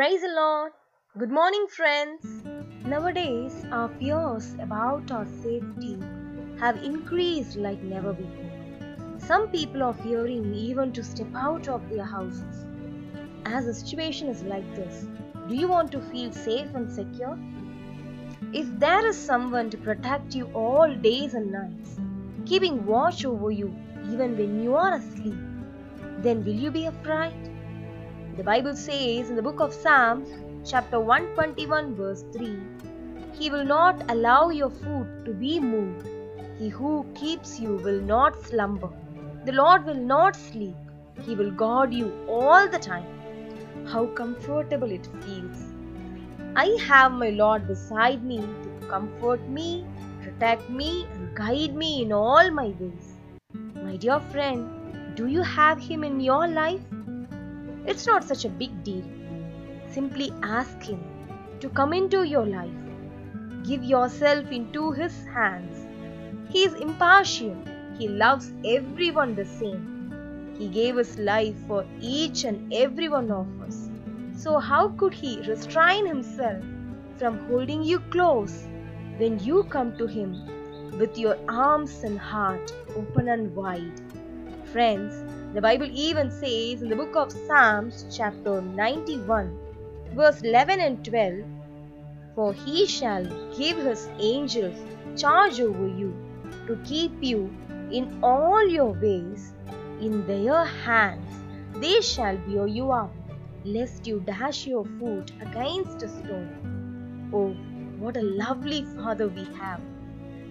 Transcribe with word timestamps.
Praise 0.00 0.22
the 0.22 0.28
Lord. 0.28 0.72
Good 1.18 1.30
morning, 1.30 1.66
friends. 1.68 2.24
Nowadays, 2.86 3.66
our 3.70 3.90
fears 3.98 4.54
about 4.54 5.10
our 5.10 5.26
safety 5.26 5.98
have 6.58 6.82
increased 6.82 7.56
like 7.56 7.82
never 7.82 8.14
before. 8.14 9.18
Some 9.18 9.48
people 9.48 9.82
are 9.82 9.92
fearing 9.92 10.54
even 10.54 10.94
to 10.94 11.04
step 11.04 11.26
out 11.36 11.68
of 11.68 11.86
their 11.90 12.06
houses. 12.06 12.64
As 13.44 13.66
the 13.66 13.74
situation 13.74 14.28
is 14.28 14.42
like 14.42 14.74
this, 14.74 15.04
do 15.48 15.54
you 15.54 15.68
want 15.68 15.92
to 15.92 16.00
feel 16.00 16.32
safe 16.32 16.74
and 16.74 16.90
secure? 16.90 17.38
If 18.54 18.66
there 18.78 19.06
is 19.06 19.18
someone 19.18 19.68
to 19.68 19.76
protect 19.76 20.34
you 20.34 20.46
all 20.54 20.94
days 20.94 21.34
and 21.34 21.52
nights, 21.52 21.98
keeping 22.46 22.86
watch 22.86 23.26
over 23.26 23.50
you 23.50 23.76
even 24.10 24.38
when 24.38 24.62
you 24.62 24.76
are 24.76 24.94
asleep, 24.94 25.44
then 26.20 26.42
will 26.42 26.60
you 26.66 26.70
be 26.70 26.86
afraid? 26.86 27.49
The 28.40 28.44
Bible 28.44 28.74
says 28.74 29.28
in 29.28 29.36
the 29.36 29.42
book 29.42 29.60
of 29.60 29.70
Psalms, 29.70 30.30
chapter 30.66 30.98
121, 30.98 31.94
verse 31.94 32.24
3 32.32 32.58
He 33.38 33.50
will 33.50 33.66
not 33.66 34.10
allow 34.10 34.48
your 34.48 34.70
foot 34.70 35.26
to 35.26 35.34
be 35.34 35.60
moved. 35.60 36.08
He 36.58 36.70
who 36.70 37.04
keeps 37.14 37.60
you 37.60 37.74
will 37.84 38.00
not 38.00 38.42
slumber. 38.46 38.88
The 39.44 39.52
Lord 39.52 39.84
will 39.84 40.00
not 40.12 40.36
sleep. 40.36 40.74
He 41.26 41.34
will 41.34 41.50
guard 41.50 41.92
you 41.92 42.06
all 42.26 42.66
the 42.66 42.78
time. 42.78 43.84
How 43.86 44.06
comfortable 44.06 44.90
it 44.90 45.06
feels. 45.26 45.60
I 46.56 46.64
have 46.88 47.12
my 47.12 47.28
Lord 47.28 47.68
beside 47.68 48.24
me 48.24 48.38
to 48.38 48.86
comfort 48.86 49.46
me, 49.50 49.84
protect 50.22 50.70
me, 50.70 51.06
and 51.12 51.36
guide 51.36 51.74
me 51.74 52.00
in 52.04 52.10
all 52.10 52.50
my 52.50 52.68
ways. 52.80 53.12
My 53.74 53.96
dear 53.96 54.18
friend, 54.18 55.14
do 55.14 55.26
you 55.26 55.42
have 55.42 55.78
Him 55.78 56.04
in 56.04 56.18
your 56.20 56.48
life? 56.48 56.80
It's 57.90 58.06
not 58.06 58.22
such 58.22 58.44
a 58.44 58.48
big 58.48 58.84
deal. 58.84 59.02
Simply 59.92 60.32
ask 60.44 60.80
Him 60.80 61.00
to 61.58 61.68
come 61.68 61.92
into 61.92 62.22
your 62.22 62.46
life. 62.46 62.84
Give 63.64 63.82
yourself 63.82 64.52
into 64.52 64.92
His 64.92 65.26
hands. 65.34 65.88
He 66.50 66.62
is 66.62 66.74
impartial. 66.74 67.56
He 67.98 68.06
loves 68.06 68.52
everyone 68.64 69.34
the 69.34 69.44
same. 69.44 70.54
He 70.56 70.68
gave 70.68 70.98
His 70.98 71.18
life 71.18 71.56
for 71.66 71.84
each 72.00 72.44
and 72.44 72.72
every 72.72 73.08
one 73.08 73.32
of 73.32 73.48
us. 73.62 73.90
So, 74.36 74.60
how 74.60 74.90
could 74.90 75.12
He 75.12 75.40
restrain 75.48 76.06
Himself 76.06 76.62
from 77.18 77.40
holding 77.48 77.82
you 77.82 77.98
close 78.16 78.68
when 79.16 79.40
you 79.40 79.64
come 79.64 79.96
to 79.98 80.06
Him 80.06 80.36
with 80.96 81.18
your 81.18 81.36
arms 81.48 82.04
and 82.04 82.16
heart 82.16 82.72
open 82.94 83.28
and 83.28 83.52
wide? 83.56 84.00
Friends, 84.72 85.24
the 85.52 85.60
Bible 85.60 85.88
even 85.92 86.30
says 86.30 86.80
in 86.80 86.88
the 86.88 86.94
book 86.94 87.16
of 87.16 87.32
Psalms, 87.32 88.04
chapter 88.16 88.62
91, 88.62 89.58
verse 90.14 90.42
11 90.42 90.78
and 90.78 91.04
12 91.04 91.40
For 92.36 92.52
he 92.52 92.86
shall 92.86 93.24
give 93.58 93.78
his 93.78 94.08
angels 94.20 94.76
charge 95.16 95.58
over 95.60 95.88
you 95.88 96.14
to 96.68 96.76
keep 96.84 97.12
you 97.20 97.52
in 97.90 98.20
all 98.22 98.64
your 98.64 98.92
ways. 98.92 99.52
In 100.00 100.24
their 100.28 100.64
hands 100.64 101.34
they 101.74 102.00
shall 102.00 102.36
bear 102.36 102.68
you 102.68 102.92
up, 102.92 103.12
lest 103.64 104.06
you 104.06 104.20
dash 104.20 104.68
your 104.68 104.84
foot 105.00 105.32
against 105.40 106.04
a 106.04 106.08
stone. 106.08 107.30
Oh, 107.34 107.50
what 107.98 108.16
a 108.16 108.22
lovely 108.22 108.84
Father 108.84 109.26
we 109.26 109.44
have! 109.58 109.80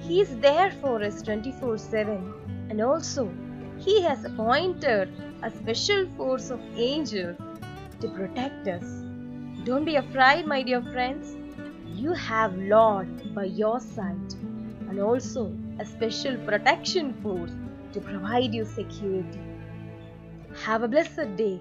He 0.00 0.20
is 0.20 0.38
there 0.38 0.70
for 0.80 1.02
us 1.02 1.20
24 1.20 1.78
7 1.78 2.68
and 2.70 2.80
also 2.80 3.28
he 3.78 4.02
has 4.02 4.24
appointed 4.24 5.08
a 5.42 5.50
special 5.50 6.06
force 6.16 6.50
of 6.50 6.60
angels 6.76 7.36
to 8.00 8.08
protect 8.08 8.68
us. 8.68 8.84
Don't 9.64 9.84
be 9.84 9.96
afraid, 9.96 10.46
my 10.46 10.62
dear 10.62 10.82
friends. 10.82 11.36
You 11.86 12.12
have 12.12 12.56
Lord 12.56 13.34
by 13.34 13.44
your 13.44 13.80
side 13.80 14.34
and 14.88 15.00
also 15.00 15.52
a 15.78 15.84
special 15.84 16.36
protection 16.38 17.14
force 17.22 17.52
to 17.92 18.00
provide 18.00 18.54
you 18.54 18.64
security. 18.64 19.40
Have 20.64 20.82
a 20.82 20.88
blessed 20.88 21.36
day. 21.36 21.60